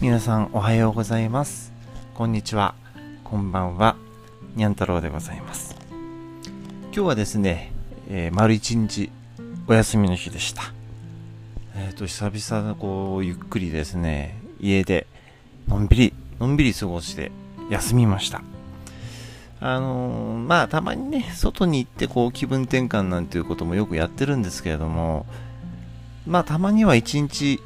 [0.00, 1.74] 皆さんおはようございます。
[2.14, 2.74] こんにちは。
[3.22, 3.96] こんばんは。
[4.56, 5.76] にゃん太郎でございます。
[6.84, 7.70] 今日はですね、
[8.08, 9.10] えー、丸一日
[9.66, 10.62] お休みの日でした。
[11.76, 15.06] えっ、ー、と久々のこうゆっくりですね家で
[15.68, 17.30] のんびりのんびり過ごして
[17.68, 18.40] 休みました。
[19.60, 25.26] あのー、まあたまにね外に行ってこう気分転換なんていうこともよくやってるんですけれども
[26.26, 27.60] まあたまには一日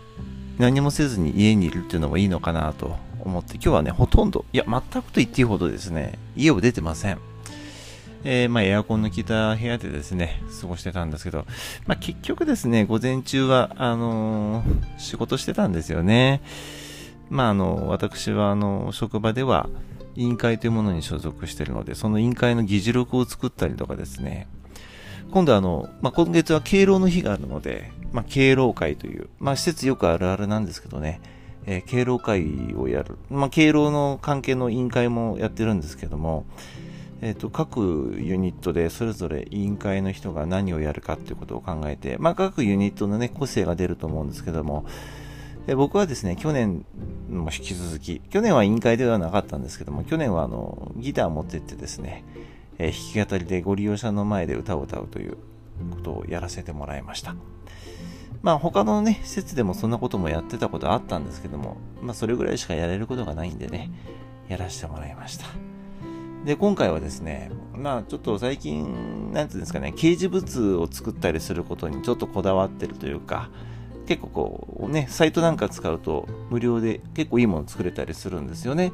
[0.58, 7.18] 何もせずに家にいるっていうのもいいのかなと思って、今日はね、ほとんど、いや、全くと言っていいほどですね、家を出てません。
[8.24, 11.44] えー、まあ、エアコンの効いた部屋でですね、過ごしてたんですけど、
[11.86, 16.40] まあ、結局ですね、午前中は、あのー、仕事してたんですよね。
[17.28, 19.68] まあ、あの、私は、あの、職場では、
[20.16, 24.46] 委員会というものに所属してるので、その委員会の議事録を作ったりとかですね、
[25.34, 31.20] 今度あの、まあ、今月は敬老の日があるので、まあ、敬老会という、まあ、施設よくあるあるなんですけどね、
[31.66, 33.18] えー、敬老会をやる。
[33.30, 36.46] まあ、敬老の関係の委員会もやってるんですけども、
[37.20, 44.86] えっ、ー、と、各ユニットでそれぞれ委員会の人が何をやるかっていうことを考えて、まあ、各ユニットのね、個性が出ると思うんですけども、
[45.66, 46.84] え僕はですね、去年
[47.28, 52.22] も引き続き、去年は委員会ではなかったんですけども、去年はあの、ギター持ってってですね、
[52.78, 55.36] えー、弾き語りでご利用者の前で歌を歌うという
[55.90, 57.34] ことをやらせてもらいました。
[58.42, 63.90] まあ他のね、施設でもそんなこともやってたことあったんですけども、まあそれぐらいしかやれることがないんでね、
[64.48, 65.46] やらせてもらいました。
[66.44, 73.48] で、今回はですね、まあちょっと最近、なんていうんですかね、掲示物を作ったりすることにちょっとこだわってるというか、
[74.06, 78.92] 結構こうね、サイトなんか使うと無料で結構いいもの作れたりするんですよね。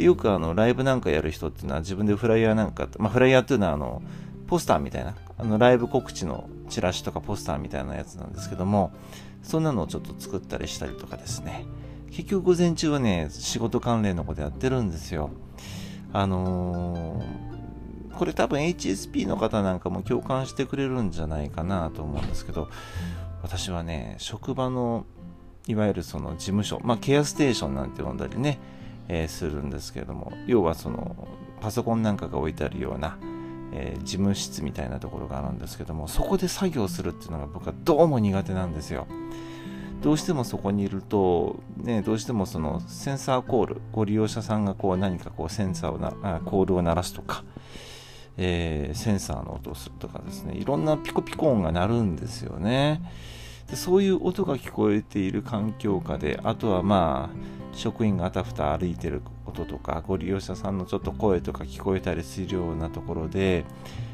[0.00, 4.02] で、よくあの、ライブなんかやる人っていうのは自分でフライヤーなんか、まあフライヤーっていうのはあの、
[4.46, 8.92] ポスターみたいな、あの、ライブ告知のチラシとかポスターみたいなやつなんですけども、
[9.42, 11.66] そんなのをちょっと作ったりしたりとかですね。
[12.10, 15.30] 結局午前中はね、仕事関連のことやってるんですよ。
[16.14, 22.68] あのー、これ多分 HSP の方なんかも共感してくれるんじゃないかなと思うんですけど、
[23.42, 25.04] 私はね、職場の、
[25.66, 28.58] いわゆるその事務所、まあケアステーションなんて呼んだりね、
[29.12, 31.26] えー、するんですけれども、要はその、
[31.60, 33.18] パソコンなんかが置いてあるような、
[33.72, 39.06] えー、事務室みたいなところがあるんですけどもそこで作業するっていうのが僕はどうも苦手なんですよ。
[40.02, 47.44] どうしてもそこにいると、ね、どうしてもそのセンサーコールご利用者さんがこう何かこうセンサーをなコールを鳴らすとか、
[48.38, 53.02] えー、センサーの音をするとかですねいろんなピコピコ音が鳴るんですよね。
[53.76, 63.64] そういう音が聞こえている環境下であとはまあ職員があたふた歩いてる音とかご利用者さんのちょっと声とか聞こえたりするようなところで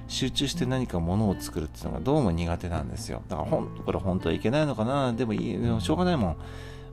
[0.08, 3.22] 集中して何かものを作るっていうのがどうも苦手なんですよ。
[3.28, 5.12] だからほんこれ本当はいけないのかな。
[5.12, 6.36] でもいいしょうがないもん。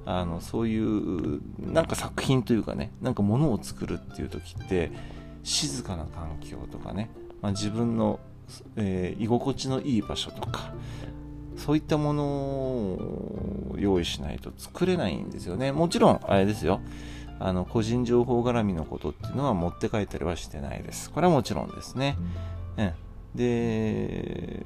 [0.05, 4.91] あのそういうなんか作品というかねなんかものを作るっていう時って
[5.43, 7.09] 静かな環境とかね、
[7.41, 8.19] まあ、自分の、
[8.75, 10.73] えー、居心地のいい場所とか
[11.57, 16.81] そういったものを用意しないと作れないんですよねもちろんあれですよ
[17.39, 21.11] あの個人情報絡みのことっていうのは持って帰ったりはしてないです。
[21.11, 22.17] これはもちろんですね。
[22.77, 22.93] うん、
[23.35, 24.65] で、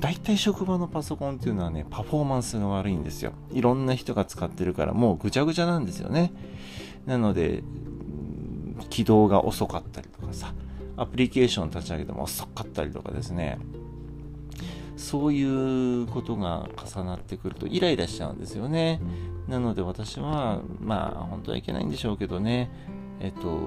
[0.00, 3.32] 大体職場のパソコンっていうのはね、パフォーマンスが悪いんですよ。
[3.52, 6.32] いろんな人が使ってるからもうぐちゃぐちゃなんですよね。
[7.04, 7.64] なので、
[8.88, 10.54] 起動が遅かったりとかさ、
[10.96, 13.58] アプリケーション立ち上げても遅かったりとかですね、
[14.96, 15.42] そうい
[16.02, 19.00] うことが重なってくるとイライラしちゃうんですよね。
[19.48, 22.70] なので私は、まあ本当はいけないんでしょうけどね、
[23.20, 23.60] えっと、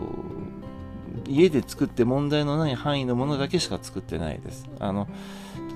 [1.28, 4.68] 家で作って問題のない範囲のものだけしか作ってないです。
[4.79, 5.07] あの、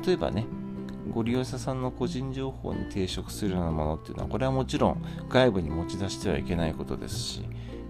[0.05, 0.45] 例えばね、
[1.13, 7.45] ご利用者さんの個人情報に抵触するようなものっていうのは、これはもちろん外部に持ち出してはいけないことですし、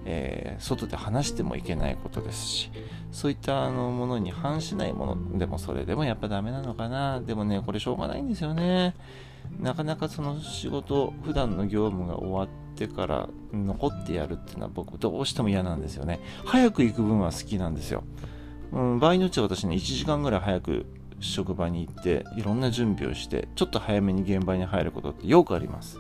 [0.05, 2.71] えー、外で話してもいけないことですし、
[3.11, 7.21] そういったあのものに反しないものでもそれでもやっぱダメなのかな。
[7.21, 8.95] でもね、これしょうがないんですよね。
[9.59, 16.19] なかなかその仕事、普段の業務が終わってから残ってやるっていうのは僕どうしても嫌なんですよね。
[16.45, 18.03] 早く行く分は好きなんですよ。
[18.71, 20.85] うん、場合によっては私ね、1時間ぐらい早く
[21.19, 25.99] 職場に行って、いろんな準備をして、ちょっと早めに現場に入ることってよくあります。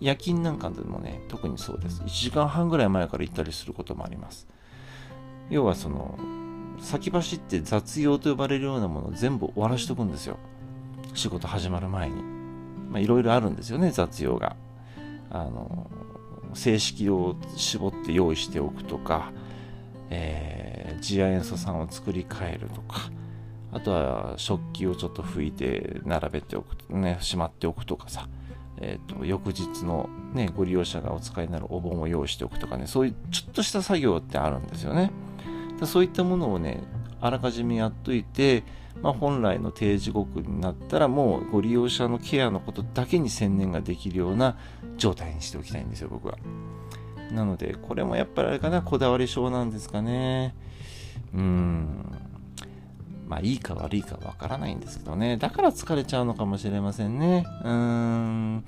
[0.00, 2.02] 夜勤なんかでもね、特にそうです。
[2.02, 4.46] 1時間半ぐらい前から行ったりすることもあります。
[5.50, 6.18] 要はその、
[6.80, 10.38] 先走って雑用と呼ばれるようなものを全部終わらしとくんですよ。
[11.14, 12.22] 仕事始まる前に。
[12.90, 14.56] まあいろいろあるんですよね、雑用が。
[15.30, 15.90] あの、
[16.54, 19.32] 正式を絞って用意しておくとか、
[20.10, 23.10] えー、次亜塩素酸を作り変えるとか、
[23.72, 28.28] あとは食器をちょっと拭いて並べておく、ね、しまっておくとかさ、
[28.80, 35.10] えーと、翌日の、ね、ご利用者がお使いになるお盆を用意しておくとかねそういうちょっとした作業ってあるんですよね。
[35.84, 36.82] そういったものをね
[37.20, 38.64] あらかじめやっといて、
[39.02, 44.56] まあ、本来の定時刻になったらもうご利用者のケアのことだけに専念ができるような
[44.96, 46.38] 状態にしておきたいんですよ僕は。
[47.32, 50.54] なのでこれもやっぱりあれかなこだわり症なんですかね。
[51.34, 52.12] うん。
[53.26, 55.36] まあいいか悪いかわからないんですけどね。
[55.36, 57.46] だから疲れちゃうのかもしれませんね。
[57.62, 58.64] うーん。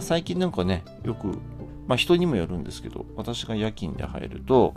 [0.00, 1.38] 最近なんかね、よく、
[1.86, 4.74] まあ人にもよるんですけど、私が夜勤で入ると、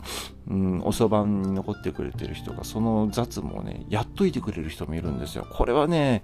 [0.48, 5.46] うん、おそばに残ってくれてる人が、その雑務をね、やっといてくれる人もいるんですよ。
[5.50, 6.22] これはね、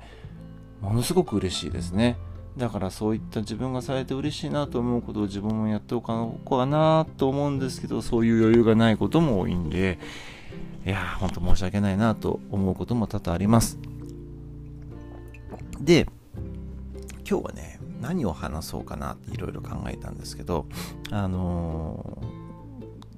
[0.80, 2.16] ものすごく嬉しいですね。
[2.58, 9.98] だからそういった自分がされて嬉しいなと思うことを自分もやっておかなと思うんですけど、そういう余裕がないことも多いんで、
[10.84, 13.78] いやー、ほんと申し訳ないなと思うことも多々あります。
[15.80, 16.08] で、
[17.28, 20.66] 今日はね、何を話そうかなっていろいろ考えたんですけど、
[21.10, 22.18] あの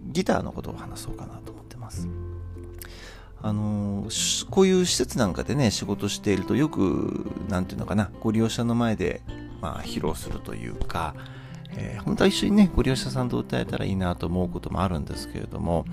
[0.09, 2.07] ー、ギターのことを話そうかなと思ってます。
[3.41, 9.23] あのー、こういう施設なんかでね、仕事しているとよく、なんていうのかな、ご利用者の前で、
[9.63, 11.15] まあ、披露するというか、
[11.77, 15.85] えー、本当は一緒にね、ご利用者さんと歌えたらいいなと思うこともあるんですけれども、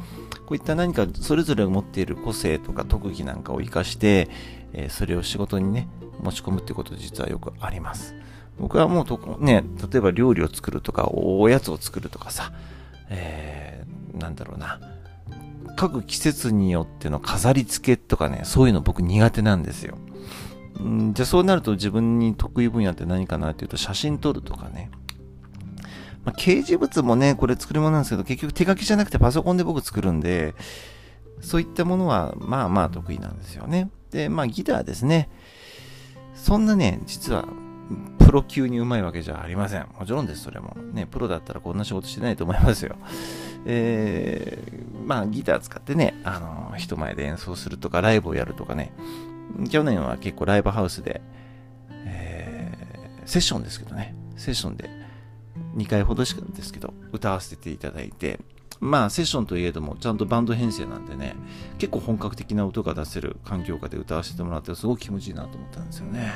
[0.45, 4.29] こういった何かそれぞれが持っている個性とか特技なんかを活かして、
[4.73, 5.87] えー、それを仕事にね、
[6.21, 8.15] 持ち込むってこと実はよくあります。
[8.59, 12.51] 僕はもうとこ、ね、例えば料理を作るとか、おやつを作るとかさ、
[13.09, 14.79] えー、なんだろうな、
[15.75, 19.97] 各季節によっての飾り付けとかね、そういうの僕苦手なんですよ。
[20.79, 24.91] んじゃあそうなると自分に得意分野って何かなっていうと写真撮るとかね、
[26.23, 30.53] まあ、掲示物もね、これ作るものなんですけど、結局手書きじゃなくてパソコンで僕作るんで、
[31.41, 33.89] そういったものはまあまあ得意なんですよね。
[34.11, 35.29] で、まあギターですね。
[36.35, 37.47] そんなね、実は
[38.19, 39.87] プロ級にうまいわけじゃありません。
[39.97, 40.75] もちろんです、それも。
[40.93, 42.95] ね、プロだったらこんな仕事してないと思いますよ。
[43.65, 48.93] えー、まあギター使ってね、あの、人前で演奏するとか、ライブをやるとかね。
[49.69, 51.21] 去年は結構ライブハウスで、
[52.05, 55.00] えー、セッションですけどね、セッションで
[55.75, 58.39] 2回ほどしかですけど、歌わせていただいて、
[58.79, 61.35] まあ、セッションといえども、ちゃんとバンド編成なんでね、
[61.77, 66.31] 結構本格的な音が出せる環境下で歌わせてもらって、すごく気持ちいいなと思ったんですよね。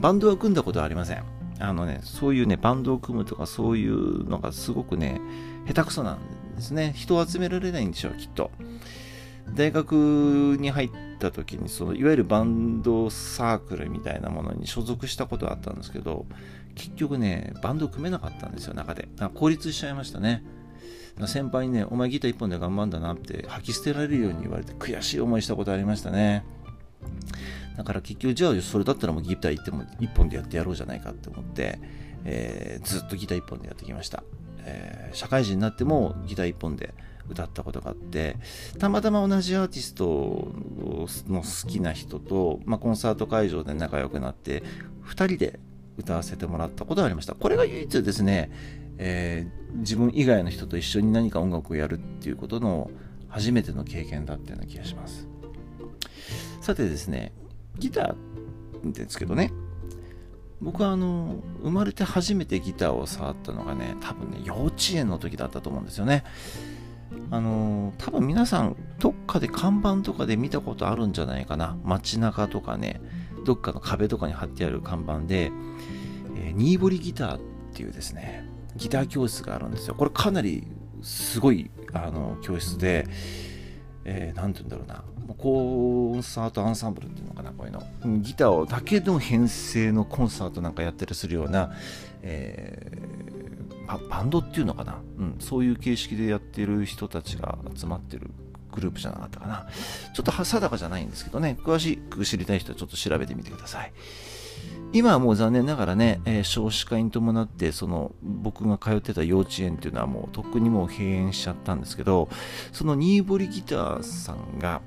[0.00, 1.24] バンドは組んだことはありません。
[1.60, 5.20] あのね、そういうね、バンドを組むとか、そういうのがすごくね、
[5.66, 6.18] 下手くそなん
[6.56, 6.94] ですね。
[6.96, 8.50] 人を集められないんでしょう、きっと。
[9.50, 16.26] 大学に入った時にそのいわゆるバンドサークルみたいなものに所属したことがあったんですけど
[16.74, 19.08] 結局ね、バンド組めなかったんですよ、中で。
[19.34, 20.44] 孤立しちゃいましたね。
[21.26, 26.44] 先輩にね、お前ギター一本で頑張んだなって吐き捨てられるように言われて悔しい思いしたことありましたね。
[27.76, 31.78] だから結局、じゃあそれだったらもうギター行っても一本でやってやろうじゃないかって思って、
[32.24, 34.22] えー、ずっとギター一本でやってきました。
[34.64, 36.94] えー、社会人になってもギター一本で
[37.28, 38.36] 歌ったことがあって、
[38.78, 40.52] たまたま同じアーティスト
[41.28, 44.62] の好きな人と、まあ、コンサート会場で仲良くなって、
[45.04, 45.60] 2人で
[45.96, 47.34] 歌わせてもらったことがありました。
[47.34, 48.50] これが唯一ですね、
[48.98, 52.90] えー、自分以外の人と一緒に何か音楽をやるっていうことの
[53.28, 55.28] 初めての経験だったような気がします。
[56.60, 57.32] さてですね、
[57.78, 59.52] ギターですけどね、
[60.60, 66.24] 僕はあの、生まれて初めてギターを触ったのがね、多分ね、幼稚園の時だったと思うんですよね。
[67.30, 71.76] あの多分皆さん、どっかで看板とかで見たことあるんじゃないかな。
[71.82, 73.00] 街中とかね、
[73.44, 75.52] どっかの壁とかに貼ってある看板で、
[76.36, 77.40] えー、ニーボリギターっ
[77.74, 79.94] ていうですね、ギター教室があるんですよ。
[79.94, 80.66] これかなり
[81.02, 83.06] すごいあの教室で、
[84.04, 85.04] えー、て言うんだろうな、
[85.36, 87.82] コンサートアンサンブルっていうのかな、こういうの。
[88.20, 91.72] ギターをだけの編成のコンサートなんかやったりするような、
[92.22, 98.30] えー、バンドっていうのかな、うん、そういう形式でやってる人たちが集まってる
[98.72, 99.66] グループじゃなかったかな。
[100.14, 103.92] ちょっと定かじゃないんですけどね、詳しく知りたい人はちょっと調べてみてください。
[104.92, 112.28] 今はもう残念ながらね、えー、少子化に伴って、その僕が通ってた幼稚園っていうのはもうとっくにもう閉園しちゃったんですけど、
[112.72, 114.82] そのニーボリギターさんが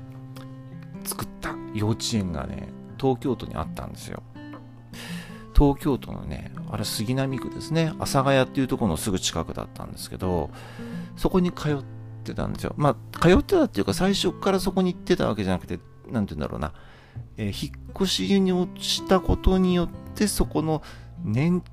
[1.04, 4.22] 作った幼稚園がね、東京都にあったんですよ。
[5.56, 10.52] 東京都のね、あれ杉並区ですね、阿佐ヶ谷っていうところのすぐ近くだったんですけど、
[11.16, 11.84] そこに通っ
[12.26, 12.74] ってたんですよ。
[12.78, 15.80] まあ、通ってたっていうか、最初からそこに行ってたわけじゃなくて、
[16.10, 16.74] なんて言うんだろうな、
[17.38, 20.82] えー、引っ越しに落ちたことによって、そこの
[21.24, 21.64] 年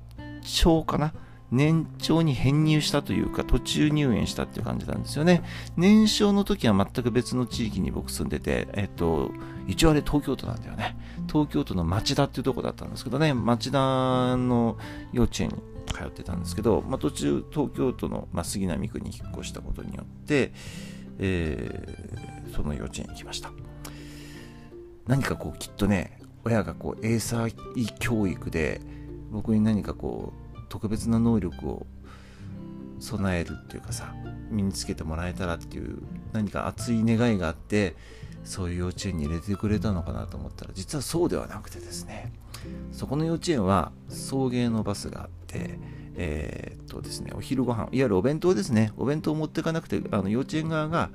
[0.43, 1.13] 長かな？
[1.51, 5.43] 年長に編入したというか、途中入園したっていう感じなんですよね。
[5.77, 9.29] 年少の時は全く別の地域に僕住んでて、えっと、
[9.67, 10.97] 一応あれ東京都なんだよね。
[11.27, 13.77] 東京都の町田っていうとこだったんですけどね、町田
[14.35, 14.77] の
[15.11, 15.55] 幼稚園に
[15.85, 20.51] 通ってたんですけど、まあ、途中東京都の、まあ、杉並区に引っ越したことによって、
[21.19, 23.51] えー、その幼稚園に行きました。
[25.07, 27.53] 何かこうきっとね親がこう英才
[27.99, 28.81] 教育で
[29.31, 31.85] 僕に何かこう特別な能力を
[32.99, 34.15] 備えるっていうかさ
[34.49, 35.99] 身につけてもらえたらっていう
[36.31, 37.95] 何か熱い願いがあって
[38.43, 42.31] そういう幼稚園に入れてくれたのかなと思ったら実はそうではなくてですね
[42.91, 45.79] そこの幼稚園は送迎のバスがあって
[46.15, 48.93] えー、っとですねお昼ご飯いわゆるお弁当ですね。
[48.97, 51.09] お弁当を持っていかなくてあの幼稚園側が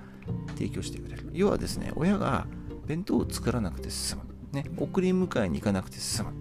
[0.56, 1.30] 提供してくれる。
[1.32, 2.46] 要はですね親が
[2.86, 6.32] 弁当を作らなくて済む、ね、送り迎えに行かなくて済む。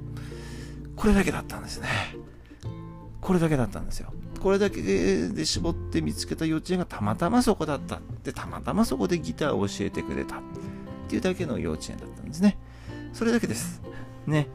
[0.95, 1.87] これだけだったんですね。
[3.21, 4.13] これだけだったんですよ。
[4.39, 7.99] これだけで絞って見つけた幼稚園がたまたまそこだった。
[8.23, 10.37] でたまたまそこでギターを教えてくれた。
[10.37, 10.39] っ
[11.09, 12.57] ていうだけの幼稚園だったんですね。
[13.13, 13.81] それだけです。
[14.25, 14.47] ね。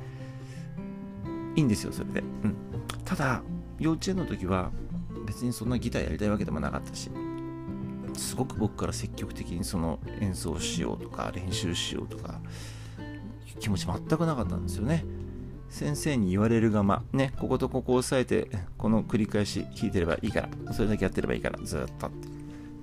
[1.54, 2.56] いいんですよそれで、うん、
[3.04, 3.42] ただ
[3.78, 4.70] 幼稚園の時は
[5.26, 7.10] 別にそんなギターやりたいわけでもなかったし
[8.14, 12.40] すごく僕から積極的にその演奏しようとか練習しようとか
[13.58, 15.04] 気持ち全くなかったんですよね
[15.72, 22.26] 先生に言われるがま、ね、こことここを押さえて、この繰り返し弾いてればいいから、それだけやってればいいから、ずっとって。
[22.26, 22.30] っ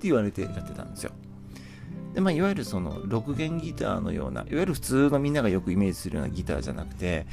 [0.01, 1.11] て言われてやってたんですよ。
[2.15, 7.27] で、まあ、いわゆるその、6弦ギターのような、いわゆる普通のみんながよくイメージするようなギターじゃなくて、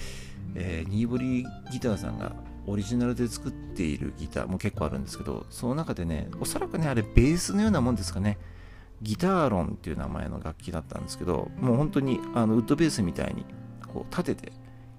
[0.55, 2.35] えー、ニーボリギターさんが
[2.67, 8.38] オリジナルで作っているギターも結構あるんですけど、その中でね、おそらくね、あれベースのようなもんですかね。
[9.03, 13.45] ギターロンっていう名前の楽器だったんですけど、もう本当にあのウッドベースみたいに
[13.87, 14.53] こう立てて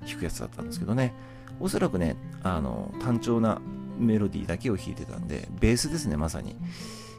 [0.08, 1.14] 弾くやつだったんですけどね、
[1.60, 3.60] おそらくね、あの、単調な
[3.98, 6.56] メロディーだけを弾いてたんで、ベースですね、まさに。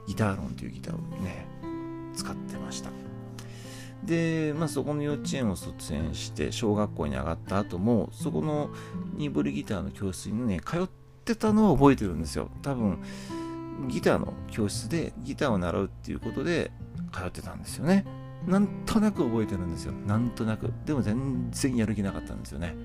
[0.06, 1.46] ギターロンというギターをね、
[2.14, 3.07] 使ってました。
[4.04, 8.70] で、まあ、そこの幼稚園を卒園して小学校に上がった後もそこの
[9.14, 10.88] ニーボリギターの教室にね通っ
[11.24, 13.02] てたのは覚えてるんですよ多分
[13.88, 16.70] ギターの教室でギターを習うっていうことで
[17.12, 18.06] 通ってたんですよね
[18.46, 19.92] なんとなく覚えてるんですよ。
[20.06, 20.72] なんとなく。
[20.86, 22.76] でも全然やる気なかったんですよね。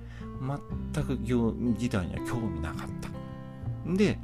[0.94, 3.94] 全くギターには興味なかった。
[3.94, 4.18] で、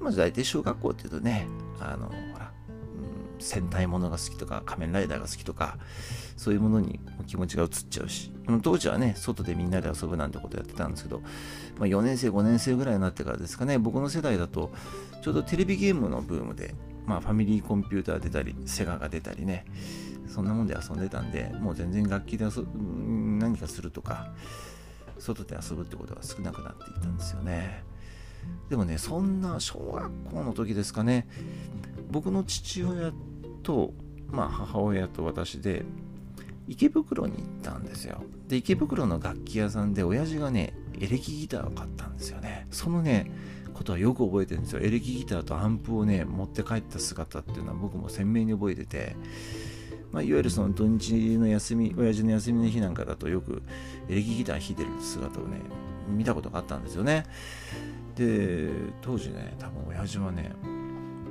[0.00, 1.46] まず大体小学校っていうとね、
[1.80, 2.10] あの、
[3.42, 5.78] 戦隊ものが好きとか、仮面ライダーが好きとか、
[6.36, 8.32] そういうものに気持ちが移っちゃうし、
[8.62, 11.20] 当時はね、外でみんなで遊ぶなんてことやってたんですけど、
[11.78, 14.72] まあ、4年生、5年生ぐらいになってからですかね、僕の世代だと、
[15.22, 16.74] ちょうどテレビゲームのブームで、
[17.06, 19.64] まあ、ファミリーコンピューター出たり、セガが出たりね、
[20.28, 22.66] そんなもんで遊んでたんで、もう全然楽器で遊
[23.38, 24.32] 何かするとか、
[25.18, 27.84] 外で遊ぶってことが少なくなっていったんですよね。
[28.68, 31.28] でもね、そんな小学校の時ですかね、
[32.10, 33.12] 僕の父親
[33.62, 33.92] と、
[34.30, 35.84] まあ、母親と私で、
[36.68, 38.22] 池袋に行ったんですよ。
[38.48, 42.66] で、池袋の楽器屋さんで、親父がね、エレキギターを買ったんですよね。
[42.70, 43.30] そのね、
[43.74, 44.80] ことはよく覚えてるんですよ。
[44.80, 49.16] エレキギターとアンプをね、持って帰った姿っていうのは僕も鮮明に覚えてて、
[50.12, 53.62] まあ、いわゆるその土日の休み、親父の休みの日なんかだとよく
[54.08, 55.58] エレキギター弾いてる姿をね、
[56.08, 57.24] 見たことがあったんですよね。
[58.14, 60.52] で、当時ね、多分親父はね、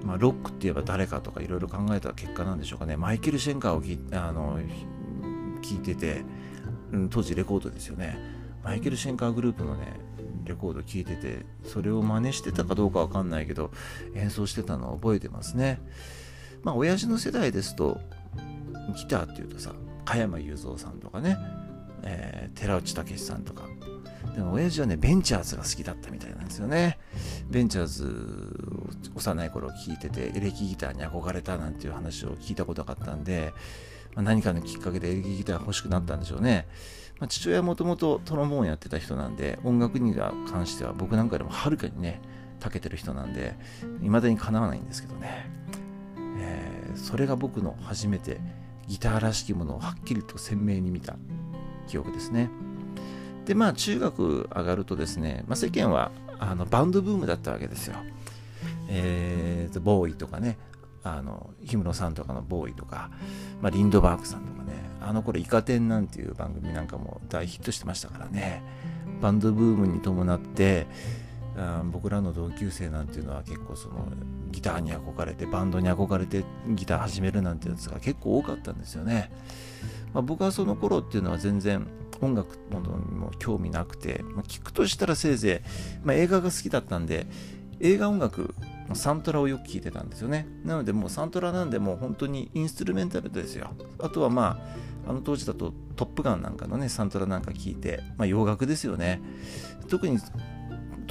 [0.04, 4.60] まあ、ロックって言えば誰かとかいろいろ考えた結果なんでしょうかね、マイケル・シェンカーを聞あの
[5.62, 6.24] 聞いてて、
[6.92, 8.18] うん、当時レコードですよね。
[8.64, 9.94] マイケル・シェンカーグループのね、
[10.46, 13.72] レコード聴いててそれを真似してたかどうかわかんないけど
[14.16, 15.80] 演奏してたのを覚えてますね
[16.64, 18.00] まあ親父の世代ですと
[18.96, 19.74] ギターっていうとさ
[20.06, 21.38] 加山雄三さんとかね、
[22.04, 23.64] えー、寺内武さんとか
[24.36, 26.98] でも親父はねベンチャーズが好きだったみたいなんですよね
[27.50, 28.06] ベンチャーズ
[29.16, 33.54] 幼い頃聞いててエレキギターに憧れたなんていう話を聞いたことがあったんで、
[34.16, 36.68] まあ、何かのきっかけでエレキギター欲しくなったんでしょうね
[37.22, 42.20] まあ、父親はもともとトロンボーンやってた人なんで、音楽に関しては僕なんかよりもはるかにね、
[42.60, 43.56] 長けてる人なんで、
[44.02, 45.48] 未だにかなわないんですけどね。
[46.40, 48.42] えー、それが僕の初めて
[48.88, 51.16] ギターらしきものをはっきりと鮮明に見た
[51.88, 52.50] 記憶ですね。
[53.46, 57.96] で、まあ中学上がるとですね、まあ、世間はあのバンドブームだったわけですよ。
[58.88, 60.58] えーと、ボーイとかね、
[61.04, 63.10] あの氷室さんとかのボーイとか、
[63.62, 68.62] まあ、リンドバーグさんとかね、あの頃イカ天なんていう番組なんかも大ヒットしてましたからね
[69.20, 70.86] バンドブームに伴って
[71.58, 74.08] あ僕らの同級生なんていうのは結構その
[74.52, 79.32] ギターに憧れてバンドに憧れてギター始めるなんてやつが結構多かったんですよね、
[80.14, 81.88] まあ、僕はその頃っていうのは全然
[82.22, 85.64] 音楽のにも興味なくて、まあ、聞くとしたらせいぜ
[86.04, 87.28] い、まあ、映画が好きだったんで
[87.80, 88.54] 映画音楽
[88.88, 90.48] のサントラをよく聞いてたんですよね。
[90.64, 93.72] なのでもうサントラなんでもう本当にインストゥルメンタルですよ。
[94.00, 94.62] あとはま
[95.06, 99.22] ああの当時だと「トップガン」なんかのねサントラなんか聞いて、まあ、洋楽ですよね。
[99.90, 100.20] 特に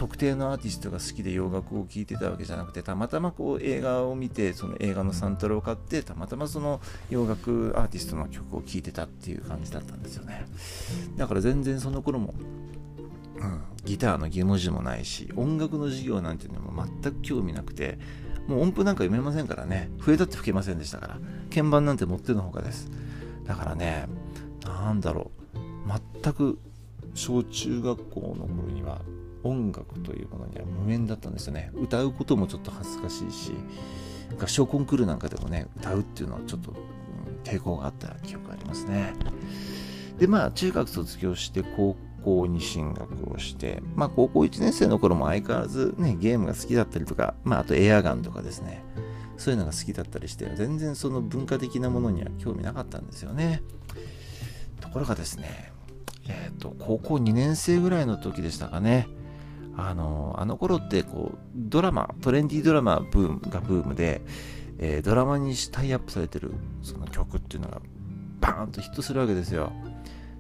[0.01, 6.81] 特定のアーティストが好きで洋楽を聴いてたわけじゃなくてたまたまこう映画を見てその映画のサントラを買ってたまたまその
[7.11, 10.47] 洋楽アーティストの曲を聴いてたっていう感じだったんですよね。
[11.19, 12.33] だから全然その頃も、
[13.37, 17.99] うん、ギターの技能字もないし音楽の授業なんていうのも全く興味なくて
[18.49, 19.91] もう音符なんか読めませんからね。
[19.99, 21.19] 笛だって吹けませんでしたから。
[21.55, 22.91] 鍵盤なんて持ってのほかです。
[23.45, 24.07] だからね
[24.65, 25.59] なんだろう。
[26.23, 26.59] 全く
[27.13, 29.03] 小中学校の頃には
[29.43, 31.71] 音楽というものには無縁だったんですよね。
[31.75, 33.53] 歌うこともちょっと恥ずかしいし
[34.41, 36.79] 合唱コンクールなんかでもね歌うっていうのはちょっと、うん、
[37.43, 39.15] 抵抗があった記憶がありますね。
[40.19, 48.85] でまあ中学卒業して高校に進学をしてまあ高校1年生の頃も相変わらずねゲームが好きだったりとかまああとエアガンとかですね。
[49.37, 53.63] そういうのが好きだったりして全然その文化的なものには興味なかったんですよね。
[54.83, 55.73] ところがですね
[56.29, 59.09] えっ、ー、と高校2年生ぐらいの時でしたかね。
[59.89, 64.21] あのあの頃ってこうドラマトレンディードラマブームがブームで、
[64.79, 67.81] えー、ドラマにタイアップされてるその曲っていうのが
[68.41, 69.73] バーンとヒットするわけですよ。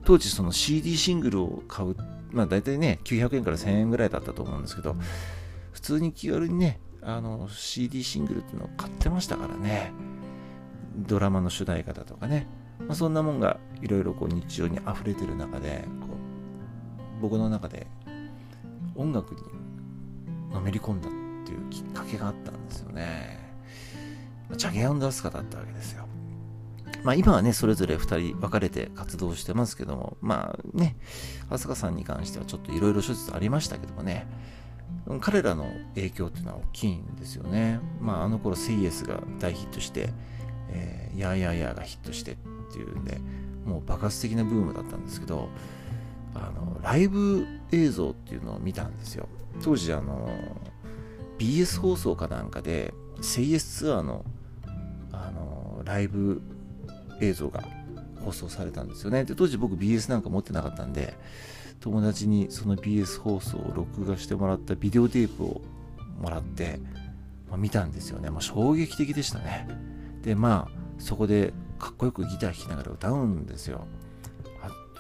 [0.04, 1.96] 当時その CD シングルを買う
[2.32, 4.96] まあ大体ね900円から1000円ぐらいだったと思うんですけど
[5.72, 9.92] 普通に気軽にねあの CD シングルっていうのを買ってましたからね。
[10.96, 12.46] ドラマの主題歌だとかね、
[12.80, 17.86] まあ、そんなもんがいろいろ日常に溢れてる中でこう僕の中で
[19.00, 19.40] 音楽に
[20.52, 21.12] のめり込んだっ
[21.46, 23.40] ていうきっかけがあったんですよね。
[24.58, 26.06] チャゲアンダースカだったわけですよ。
[27.02, 30.96] まあ今はね、それぞれ2人分かれて活動してますけども、まあね、
[31.48, 34.26] 飛鳥さんに関してはちょっといろいろ諸説ありましたけどもね、
[35.22, 37.80] 彼らの影響っていうのは大きいんですよね。
[38.00, 40.10] まああの頃、セイエスが大ヒットして、
[40.68, 42.36] えー、ヤーヤーヤーがヒットしてっ
[42.70, 43.18] ていうんで、
[43.64, 45.48] もう爆発的なブームだったんですけど、
[46.34, 49.28] あのライブ映像っていうのを見たんですよ。
[49.62, 50.30] 当時あの
[51.38, 54.24] BS 放送かなんかでセイエスツアーの
[55.12, 56.40] あのライブ
[57.20, 57.62] 映像が
[58.24, 59.24] 放送されたんですよね。
[59.24, 61.14] で当時僕 BS なんか持ってなかったんで
[61.80, 65.62] 友達にその BS 放送を録画してもらったビデオテープを
[66.20, 66.78] もらって、
[67.48, 69.66] まあ、見たんですよね、まあ、衝撃的でしたね。
[70.22, 73.86] でまあそこでかっこよくギター弾きながら歌うんですよ。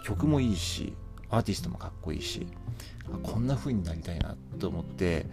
[0.02, 0.94] 曲もいいし
[1.30, 2.46] アーティストもかっこいいし
[3.22, 5.26] こんな風になりたいなと思って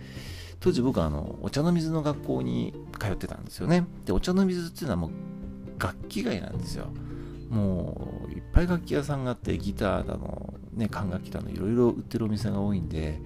[0.59, 3.85] 当時僕はあのお茶の水の学校に通ってたんですよね。
[4.05, 5.11] でお茶の水っていうのはもう
[5.79, 6.87] 楽器街なんですよ。
[7.49, 13.21] もういっぱい楽器屋さんがあってギターだの、ね、管楽器だのいろいろ売ってるお店が多いんで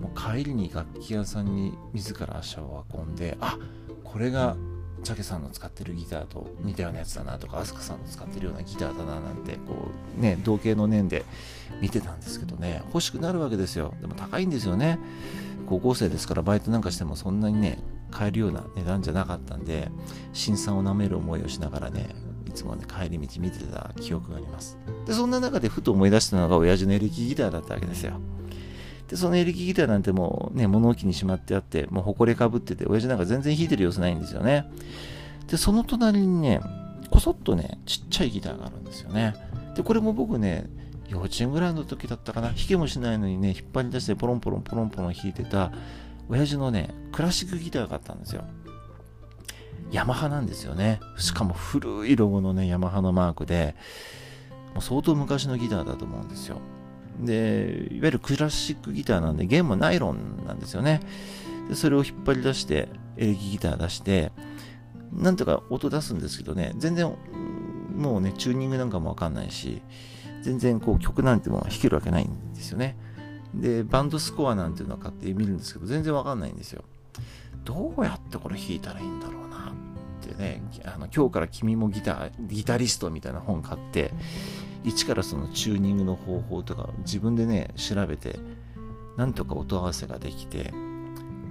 [0.00, 3.58] もう帰りに楽器屋さんに自ら足を運んであ
[4.02, 4.56] これが
[5.02, 11.24] チャケさんの使ってるギターと似たようなやつだなとかアスカさんの使ってるようなギターだななんてこうね同型の念で
[11.80, 13.94] 見てたんですけどね欲しくなるわけですよ。
[14.00, 14.98] でも高いんですよね。
[15.66, 17.78] 高校生ですからバイトなんかしてもそんなにね
[18.10, 19.90] 買えるような値段じゃなかったんで
[20.32, 22.10] 辛酸をなめる思いをしながらね
[22.46, 24.78] いつもね帰り道見てた記憶があります。
[25.06, 28.20] でそんな中でふと思い出したのが親父のエレキギターだったわけですよ。
[29.12, 34.64] で、そのエレキギターなんてもうね、物置にしまってあって、もう埃かぶってて、親父なんか全然弾いてる様子ないんですよね。
[35.48, 36.62] で、その隣にね、
[37.10, 39.34] こそっとね、ちっちゃいギターがあるんですよね。
[39.76, 40.64] で、これも僕ね、
[41.08, 45.72] 幼稚園ぐらいの時だったかな、弾けもしないのにね、引っ張り出してポロンポロンポロンポロン弾いてた、
[46.30, 48.44] 親父のね、クラシックギターがあったんですよ。
[49.90, 51.00] ヤマハなんですよね。
[51.18, 53.76] しかも古いロゴのね、ヤマハのマークで、
[54.72, 56.62] もう相当昔のギターだと思うんですよ。
[57.20, 61.00] で、いわゆるクラシックギターなんで、弦もナイロンなんですよね。
[61.68, 64.32] でそれを引っ張り出して、エレキギター出して、
[65.12, 67.14] なんとか音出すんですけどね、全然、
[67.96, 69.82] もうね、チューニングなんかもわかんないし、
[70.42, 72.96] 全然こう曲なんても弾けるわけないんですよね。
[73.54, 76.84] で、バンドスコアなんていうのを買って見るんですけど、全然わかんないんですよ。
[77.64, 84.12] どうやってこれ弾いたらいいんだろうなってね、あの今日から君もギター、ギタリストみたいな本買って、
[84.84, 88.38] 一からそのチューニングの方法とか自分でね調べて
[89.16, 90.64] なんとか音合わせができて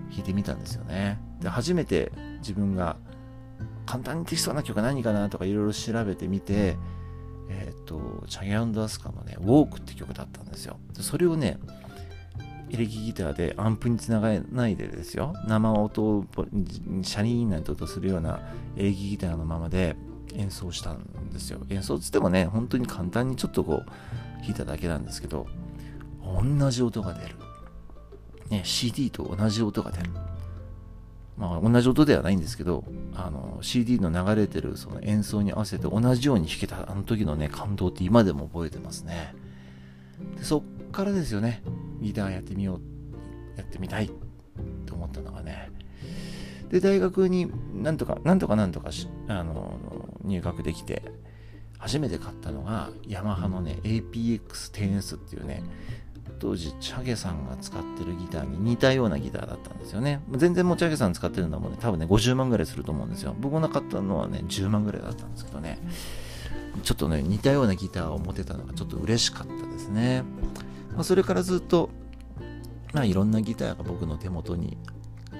[0.09, 1.19] 弾いてみたんですよね。
[1.39, 2.97] で初めて自分が
[3.85, 6.77] 簡単にできそうな曲何かなとかいろいろ調べてみて
[7.49, 10.79] えっ、ー、とチャゲアンドアスカのね「ウォークって曲だったんですよ。
[10.93, 11.59] それをね
[12.71, 15.33] エレキギターでアンプにつながないでですよ。
[15.47, 16.25] 生音を
[17.03, 18.39] シャリーンなんて音するような
[18.77, 19.95] エレキギターのままで
[20.35, 21.59] 演奏したんですよ。
[21.69, 25.47] 演奏つってもね、本当に簡単にちょっとこう弾いただけなんですけど、
[26.23, 27.35] 同じ音が出る。
[28.49, 30.11] ね、CD と同じ音が出る。
[31.37, 32.83] まあ、同じ音ではないんですけど、
[33.15, 39.33] あの、CD の流れてるその演奏に合わせて同じように弾けたあの時のね、感動って今でも覚えてますね。
[40.37, 41.63] でそっからですよね、
[42.01, 44.09] ギターやってみよう、やってみたいっ
[44.85, 45.71] て思ったのがね。
[46.71, 48.89] で、大学になんとか、なんとかなんとか
[49.27, 49.79] あの、
[50.23, 51.03] 入学できて、
[51.77, 55.63] 初めて買ったのが、ヤマハのね、APX10S っていうね、
[56.39, 60.21] 当時チャゲさんが使ってるギターに似たようなギターだったんですよね。
[60.31, 63.35] 全然もうチャゲさん使ってるのはもうね多分ね50万ぐらいすると思うんですよ。
[63.39, 65.77] 僕が買ったのはね10万ぐらいだったんですけどね。
[66.83, 70.23] ちょっとね似たようなギターを持てたのがちょっと嬉しかったですね、
[70.93, 71.89] まあ、それからずっと
[72.93, 74.77] まあいろんなギターが僕の手元に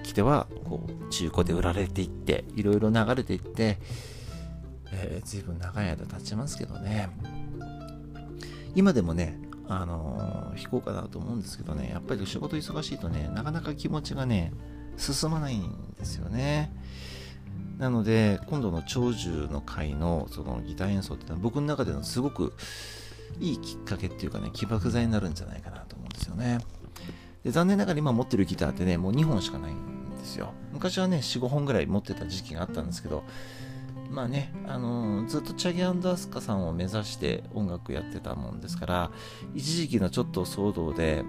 [0.04, 3.78] 来てはこう中古で売られていっていろいろ流れていって、
[4.92, 7.10] えー、随分長い間経ちますけどね
[8.76, 9.40] 今でもね
[9.74, 14.52] あのー、弾こうかなと思うんですけどね、やっぱり仕事忙しいとね、なかなか気持ちがね、
[14.98, 16.74] 進まないんですよね。
[17.78, 22.54] なので、今度の長寿の会のそのギター演奏ってのは僕の中でのすごく
[23.40, 26.60] いいきっかけっていうかね、起爆剤になるんじゃないかなと思うんですよね。
[27.44, 30.54] で残念ながら今持ってるギターってね、もう2本しかないんですよ。
[30.74, 33.24] 昔はね、4、5本ぐらい持ってた時期があったんですけど、
[34.10, 39.12] まあね、あのー、ずっとチャギアンダースカさんを目指して音楽やってたもんですから、
[39.56, 41.24] 一時期のちょっと騒動で、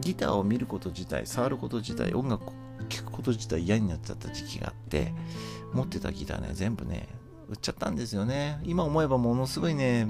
[0.00, 2.52] ギターを見ること自体、触ること自体、音楽を
[2.88, 5.14] 聴くこと自体嫌になっちゃった時期があって、
[5.72, 7.08] 持ってたギターね、全部ね、
[7.48, 8.60] 売っちゃったんですよね。
[8.64, 10.06] 今思えばものすごいね、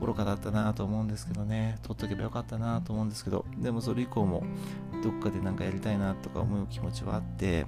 [0.00, 4.42] 愚かだったなと思うんですけどね、取っとけばよかったなと思うんですけど、でもそれ以降も
[5.02, 7.66] どっかでなんかやりたいなとか思う気持ちはあって、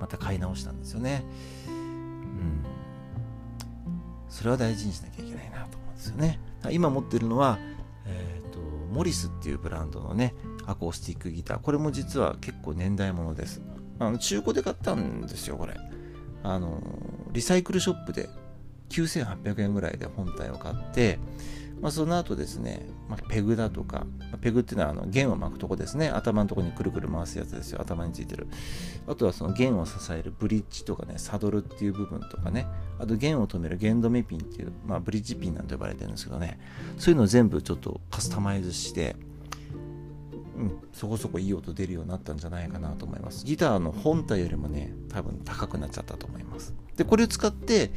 [0.00, 1.24] また買い直したんですよね。
[1.68, 2.64] うん。
[4.28, 6.40] それは大事にしなきゃいけないなと思うんですよね。
[6.70, 7.58] 今持ってるのは、
[8.06, 8.58] えっ、ー、と、
[8.92, 10.34] モリスっていうブランドのね、
[10.66, 11.58] アコースティックギター。
[11.60, 13.60] これも実は結構年代物です。
[13.98, 15.74] あの中古で買ったんですよ、これ。
[16.42, 16.80] あの、
[17.32, 18.28] リサイクルショップで
[18.88, 21.18] 9800円ぐらいで本体を買って、
[21.80, 24.06] まあ、その後ですね、まあ、ペグだとか、
[24.40, 26.08] ペグっていうのはあの弦を巻くとこですね。
[26.08, 27.80] 頭のとこにくるくる回すやつですよ。
[27.80, 28.48] 頭についてる。
[29.06, 32.66] あとはその弦を支えるブリッジとかね、サドルっていう部分とかね、
[32.98, 36.58] あと弦を止める弦止めピンっていう、まあ、ブリッジピンなんて呼ばれてるんですけどね、
[36.98, 39.14] そういうのを全部ちょっとカスタマイズして、
[40.56, 43.46] うん、そこそこいい音出るようになったんじゃないかなと思います。
[43.46, 46.74] ギターの本体よりもね、多分高くなっちゃったと思います。
[46.96, 47.92] で、これを使って、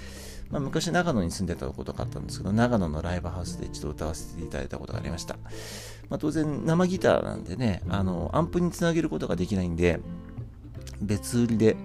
[0.51, 5.35] まあ、昔長野に住んでたことがあったんですけど、長野のライブハウスで一度歌わせていただいたことがありました。
[6.09, 9.99] まあ、当然生ギターなんでね、あの、アンプにつなげることができないんで、
[11.01, 11.75] 別売りで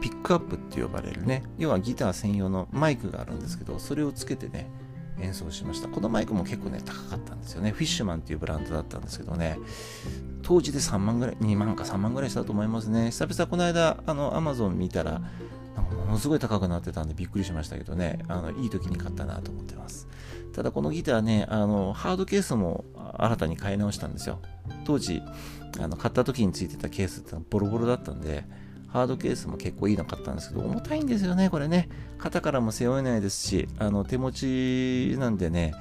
[0.00, 4.70] ピックアップって呼ばれるね、要はギター専用のマイクがあるんですけど、それをつけてね、
[5.20, 5.88] 演奏しました。
[5.88, 7.72] このマイクも結構ね、高かったんですよね。
[7.72, 9.58] フィッシュマンっていうブランドだったんですけどね、
[10.42, 13.10] 当時で3万ぐらい、2万か3万ぐらいしたと思いますね。
[13.10, 15.20] 久々この間、あの、アマゾン見たら、
[15.96, 20.08] ものすごい高くなってたんでびっくりしましたけどね、あのいい時に買ったなと思ってます。
[20.52, 22.84] ただこのギターね、あのハードケースも
[23.16, 24.40] 新たに買い直したんですよ。
[24.84, 25.22] 当時、
[25.80, 28.44] あの買った時についてたケースってのはボロボロだったんで、
[28.88, 31.88] ハードケースも結構いいの買ったんですけど、重たいんですよね、これね。
[32.18, 35.74] 肩からも背負えないですし、あの手持ちなんでね、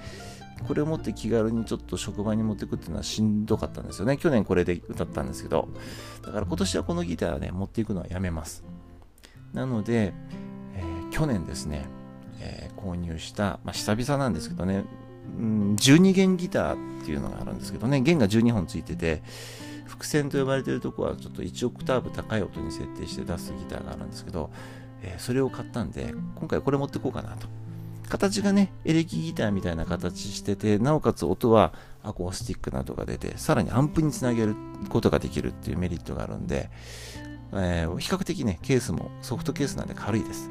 [0.67, 4.17] これを持って気軽にちょっと職場に持ってくっていうのはしんどかったんですよね。
[4.17, 5.70] 去年これで歌ったんですけど。
[6.24, 8.63] だから今年はこのギターはね、持っていくのはやめます。
[9.54, 10.14] なので、
[10.76, 11.86] えー、去年ですね、
[12.40, 14.84] えー、購入した、まあ、久々なんですけどね、
[15.38, 19.22] うん、12弦ギターっていうのがあるんですけどね、弦が12本ついてて、
[19.86, 24.52] 伏線と呼ばれてるとこはちょっと1オクターブ高い音に設定して出すギターがあるんですけど、
[25.02, 27.48] えー、それを買ったんで、今回これ持ってこうかなと。
[28.10, 34.56] 形がね、エレキギターみたいな形してて、なおかつ音はアコースティックなどが出て、さらにアンプにつなげる
[34.90, 36.70] ことができるっていうメリットがあるんで、
[37.54, 40.50] えー、比較的ね、ケースもソフトケースなんで軽いです。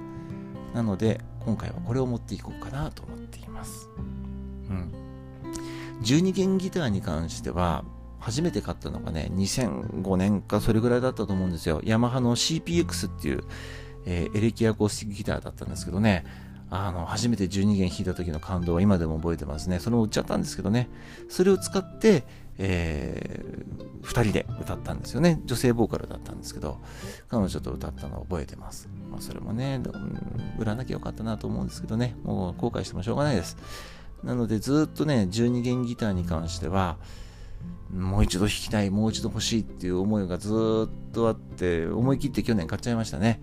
[0.75, 3.89] なので、今回はこれを持っていこうかなと思っています。
[4.69, 4.93] うん。
[6.03, 7.85] 12弦ギターに関しては、
[8.19, 11.81] 初めて買ったのがね、2005年かそれぐらいだったと思うんですよ。
[11.85, 13.45] ヤマハの CPX っていう、
[14.05, 16.25] えー、エレキアコースティックギターだったんですけどね、
[16.71, 19.79] あの、初めて12弦弾いた時の感動は今でも覚えてますね。
[19.79, 20.89] それを売っちゃったんですけどね。
[21.29, 22.25] それを使って、
[22.59, 25.41] えー、2人で歌ったんですよね。
[25.45, 26.79] 女性ボーカルだったんですけど、
[27.29, 28.89] 彼女と歌ったのを覚えてます。
[29.11, 29.81] まあ、それもね、
[30.59, 33.57] 売らなきゃよかったなと思うんですけどね、もう後悔してもしょうがないです。
[34.25, 36.97] なのでずっとね、12弦ギターに関しては、
[37.95, 40.51] もう一度弾きたい、もう一度欲しいっていう思いがず
[40.89, 43.41] っとあって、思い切って去年買っちゃいましたね。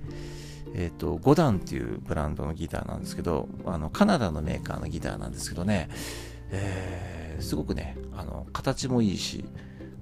[0.76, 5.90] えっ、ー、と、ゴダンっていうブランドのギターなんですけど、あの、カナダのメーカーのギターなんですけどね、
[6.50, 9.46] えー、すごくね、あの、形もいいし、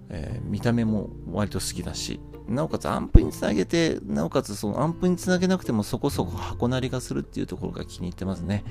[0.09, 8.63] えー、見た目も割と好きだし、なおかつアンプにつなげて、なおかつそのアンプにつなげなくてもそこそこ箱なりがするっていうところが気に入ってますね。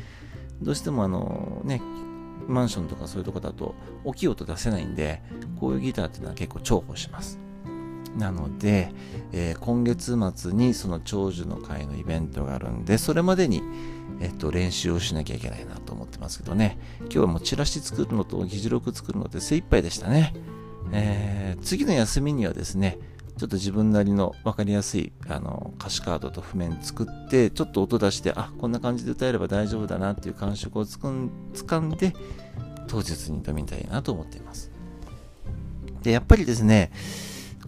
[0.60, 1.80] どうしてもあのね、
[2.46, 5.22] マンションとかそういうとこだと大きい音出せないんで、
[5.58, 7.38] こういうギターっていうのは結構重宝します。
[8.18, 8.92] なので、
[9.32, 13.62] えー、今月末にその長寿の会のイベントがあるんで、それまでに、
[14.20, 16.78] えっと、練習をしなきゃいけないなと思ってますけどね。
[17.00, 20.34] 今日はもうチラシ作るのと議事録作るので精一杯でしたね。
[20.92, 22.98] えー、次の休みにはですね、
[23.38, 32.12] ちょっと自分なりの分かりやすいあの歌詞カードと譜面作って、ちょっと音出して、あ、こんな感じで歌えれば大丈夫だなっていう感触をつかん掴んで、
[32.88, 34.70] 当日に挑みたいなと思っています。
[36.02, 36.92] で、やっぱりですね、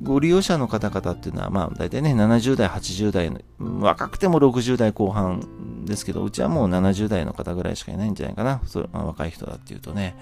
[0.02, 3.40] ご利用者の方々っていうのは、まあ、大体ね、70代、80代の、
[3.80, 8.60] 若くても60代後半ですけど、うちはもう70代の方ぐらいしかいないんじゃないかな。
[8.66, 10.16] そま、若い人だっていうとね。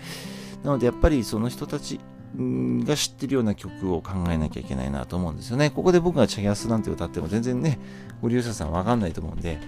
[0.63, 1.99] なので、やっぱりその人たち
[2.37, 5.71] が知ってるような曲を考えなきゃいけないなと思うんですよね。
[5.71, 7.79] ここで僕がチャギアスなんて歌っても全然ね、
[8.21, 9.61] ご利用者さんわかんないと思うんで、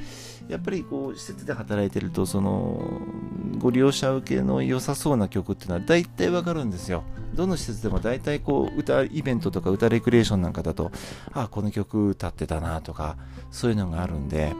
[0.52, 3.00] やっぱりこう、施設で働いてると、その、
[3.58, 7.04] ご利用者受けの良さそうな曲っていうのは大体わかるんですよ。
[7.34, 10.92] どの施設でも大体こう、歌イベントとか歌レクリエーションなんかだと、
[11.32, 13.16] あ、この曲歌ってたなとか、
[13.50, 14.54] そういうのがあるんで、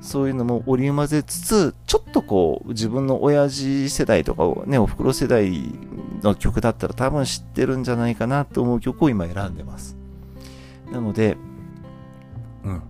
[0.00, 5.52] そういうのも織り交ぜつつ、ちょっとこう、自分の親父世代とかをね、お袋世代
[6.22, 9.98] の曲だったら多分知ってるんじゃないかなと思う曲を今選んでます。
[10.90, 11.36] なので、
[12.64, 12.82] うん。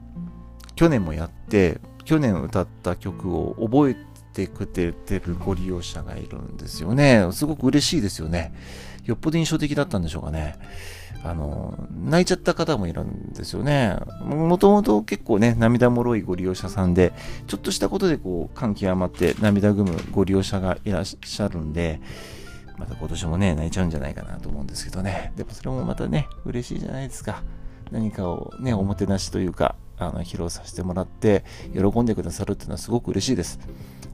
[0.76, 3.96] 去年もやって、去年歌った曲を覚え
[4.32, 7.28] てくれてるご利用者がいるんですよね。
[7.30, 8.52] すごく嬉しいですよね。
[9.04, 10.56] よっぽど印象的だったんでしょうかね。
[11.22, 13.96] あの、泣いちゃった方もいるんですよね。
[14.24, 17.12] もともと結構ね、涙もろいご利用者さんで、
[17.46, 22.00] ちょっとしたことでこう、感極まって涙ぐむご利用者がいらっしゃるんで、
[22.76, 25.32] また今年もね、泣いちゃうんじゃないかなと思うんですけどね。
[25.36, 27.44] でもそれもまたね、嬉しいじゃないですか。
[27.92, 33.60] 何かをね、おもてなしというか、あの披露させてもらって喜んでくださるっていうのはすごく嬉しいです。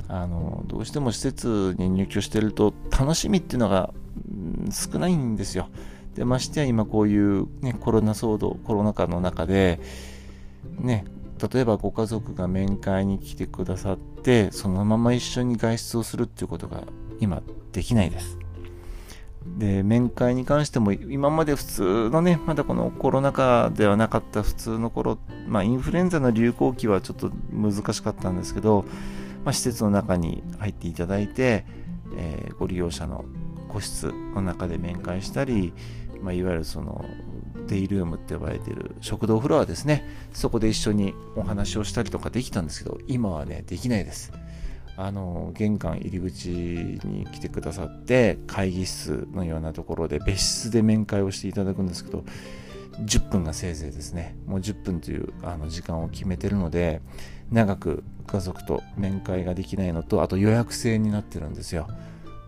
[0.08, 3.92] あのどうしても施設に入居してると楽しみっていうのが、
[4.28, 5.68] うん、少ないんですよ。
[6.14, 9.80] でましてや今こういう、ね、コロナ騒動コロナ禍の中で
[10.78, 11.04] ね
[11.52, 16.84] 例えばご家族が面会に来てくださってそのまま一緒に外出をするっていうことが
[17.20, 18.38] 今できないです。
[19.58, 28.84] で、面会に関しても、今まで普通のね、まだこのコロナ禍ではなかった普通の頃、まあ、インフルエンザの流行期はちょっと難しかったんですけど、
[29.44, 31.64] まあ、施設の中に入っていただいて、
[32.16, 33.24] えー、ご利用者の
[33.68, 35.72] 個室の中で面会したり、
[36.20, 37.04] まあ、いわゆるその
[37.66, 44.32] デイルームって呼ばれてる食堂フロアですね、そこで一緒にお話をしたりとかできたんですけど、今はね、できないです。
[44.96, 52.24] あの玄関入り口に来てくださって会議室のようなところで別室で面会をしていただくんですけど
[53.04, 54.36] 10分がせいぜいですね。
[54.46, 57.02] もう10分というあの時間を決めてるので
[57.50, 61.86] 長く家族と面会ができないのとあと予約制になってるんですよ、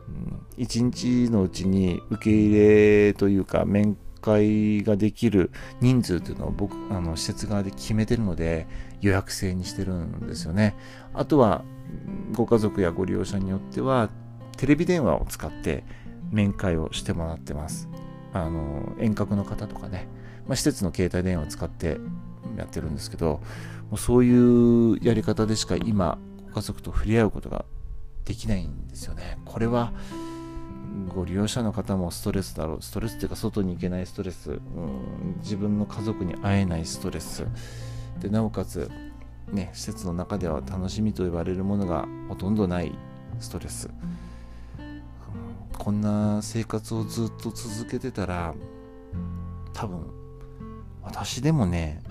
[0.09, 8.67] うん、1日のうちに受け入れというか面会ができる人数というのを僕あの施設側で決めてるので
[9.01, 10.75] 予約制にしてるんですよね。
[11.15, 11.63] あとは
[12.35, 14.11] ご家族やご利用者によっては
[14.57, 15.85] テレビ電話を使って
[16.31, 17.89] 面会をしてもらってます。
[18.33, 20.07] あの遠隔の方とかね、
[20.47, 21.99] まあ、施設の携帯電話を使って
[22.57, 23.41] やってるんですけど、
[23.91, 27.65] もうそういうやり方でしか今、ご家族と触れ合うことが
[28.25, 29.39] できないんですよね。
[29.45, 29.93] これは
[31.15, 32.83] ご利用者の方もストレスだろう。
[32.83, 34.61] ストレスっていうか外に行けないストレス、うん、
[35.41, 37.47] 自分の家族に会えないストレス。
[38.21, 38.91] で、なおかつ
[39.53, 42.93] ね、施設の中では楽しみと言われるものがほとんどない
[43.41, 43.91] ストレス、
[45.79, 48.55] こんな生活をずっと続けてたら
[49.73, 50.11] 多分
[51.03, 52.03] 私でもね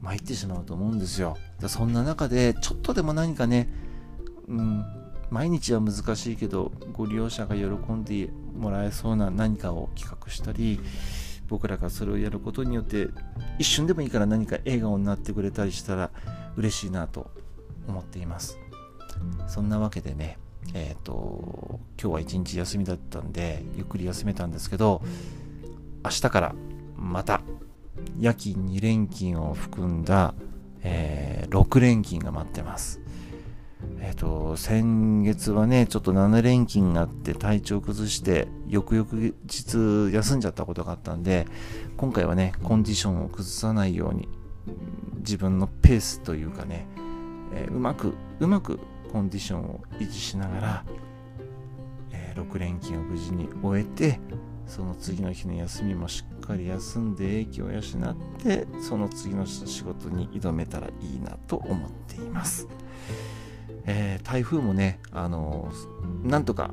[0.00, 1.36] 参ってしまうと思うんですよ。
[1.68, 3.68] そんな中でちょっとでも何かね、
[4.48, 4.84] うん、
[5.30, 10.80] 毎日は難しいけどご利用者が喜んでもらえそうな何かを企画したり
[11.50, 13.08] 僕らがそれをやることによって
[13.58, 16.10] 一瞬でもいいから何か笑顔になってくれたりしたら
[16.56, 17.30] 嬉しいなと
[17.88, 18.56] 思っています。
[19.48, 20.38] そんなわけでね
[20.72, 25.02] えっ、ー、と今日は一日休みだったんでゆっくり休めたんですけど
[26.04, 26.54] 明日から
[26.96, 27.42] また
[28.18, 30.34] 夜勤2連勤を含んだ、
[30.82, 33.00] えー、6連勤が待ってます。
[34.00, 39.10] えっ、ー、と、先月はね、ちょっと7連勤があって体調崩して、翌々
[39.44, 41.46] 日休んじゃったことがあったんで、
[41.96, 44.28] 今回はね、コンディションを崩さないように、
[45.18, 46.86] 自分のペースというかね、
[47.52, 48.78] えー、うまく、うまく
[49.12, 50.84] コンディションを維持しながら、
[52.12, 54.20] えー、6連勤を無事に終えて、
[54.70, 57.82] その次の日の休みもしっかり休んで英気を養っ
[58.38, 62.68] てその次の仕事に挑めたらいいなと思っています、
[63.84, 65.72] えー、台風もねあの
[66.22, 66.72] なんとか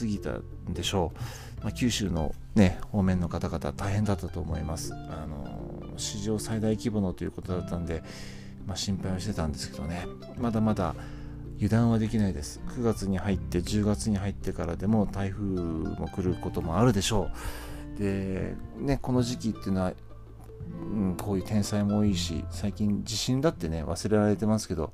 [0.00, 1.12] 過ぎたんでしょ
[1.60, 4.92] う、まあ、九州のね方面の方々大変だったと思います。
[4.94, 8.02] あの史上最大規模のということだったんで、
[8.66, 10.06] まあ、心配はしてたんですけどね。
[10.38, 10.94] まだまだ
[11.56, 12.60] 油断はできないです。
[12.68, 17.30] 9月に入って10月に入ってからでも台風も来ることもあるでしょ
[17.96, 17.98] う。
[17.98, 19.92] でねこの時期っていうのは、
[20.92, 24.92] うん、こういう天才も多いし最近地震だってね忘れられてますけど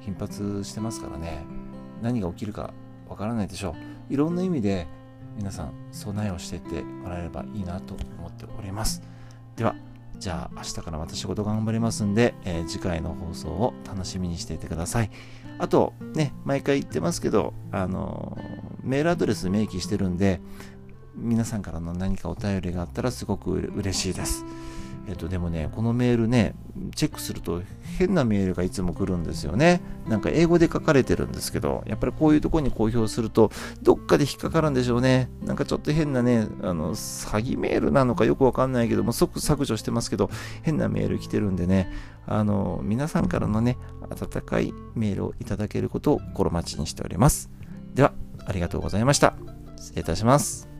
[0.00, 1.44] 頻発してますからね。
[2.02, 2.72] 何が起きるか
[3.08, 3.97] わからないでしょう。
[4.10, 4.86] いろんな意味で
[5.36, 9.02] 皆さん備えをしていってもらえればいいなと思っております
[9.56, 9.74] では
[10.18, 15.10] じゃあ明日からまた仕事頑張りますんで、えー、次回の放送を楽しみにしていてください。
[15.58, 20.40] あと、ね、毎回言ってますけど、あのー、メールアドレス明記してるんで、
[21.14, 24.44] 皆さんからの何かお便りがあったらすごく嬉しいです。
[25.08, 26.54] えっと、でもね、このメールね、
[26.94, 27.62] チェックすると
[27.98, 29.80] 変なメールがいつも来るんですよね。
[30.06, 35.30] なんか英語で書かれてるんですけど、やっぱりこういうとこに公表すると、どっかで引っかかるんでしょうね。
[35.42, 40.28] なんかちょっと変なね、あの、詐欺メールなのかよくわかんないけども、即削除してますけど、
[40.62, 41.90] 変なメール来てるんでね、
[42.26, 43.78] あの、皆さんからのね、
[44.10, 47.50] 温かいメールをいただけることを心待ちにしております。
[47.94, 48.12] では、
[48.44, 49.34] ありがとうございました。
[49.78, 50.77] 失礼いたします。